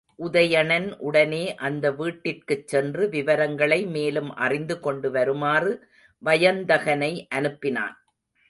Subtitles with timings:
[0.23, 5.87] உதயணன், உடனே அந்த வீட்டிற்குச் சென்று விவரங்களை மேலும் அறிந்துகொண்டு வருமாறு
[6.25, 7.95] வயந்தகனை அனுப்பினான்.